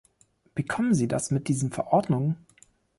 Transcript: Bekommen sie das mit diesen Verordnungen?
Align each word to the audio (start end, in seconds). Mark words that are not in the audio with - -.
Bekommen 0.55 0.95
sie 0.95 1.07
das 1.07 1.29
mit 1.29 1.47
diesen 1.47 1.69
Verordnungen? 1.69 2.37